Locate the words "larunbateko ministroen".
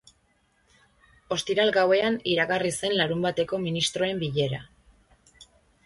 3.03-4.27